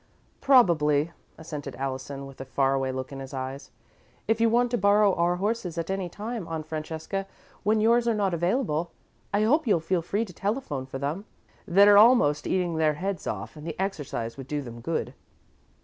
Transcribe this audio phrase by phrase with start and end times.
[0.39, 3.69] "Probably," assented Allison, with a faraway look in his eyes.
[4.27, 7.27] "If you want to borrow our horses at any time, Aunt Francesca,
[7.61, 8.89] when yours are not available,
[9.31, 11.25] I hope you'll feel free to telephone for them.
[11.67, 15.13] They're almost eating their heads off and the exercise would do them good."